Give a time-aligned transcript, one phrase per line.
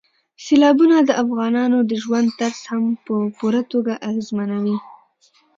[0.43, 4.77] سیلابونه د افغانانو د ژوند طرز هم په پوره توګه اغېزمنوي.